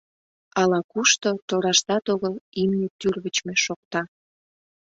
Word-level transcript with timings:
Ала-кушто, 0.61 1.29
тораштат 1.47 2.05
огыл, 2.13 2.33
имне 2.61 2.87
тӱрвычмӧ 2.99 3.53
шокта. 3.65 4.01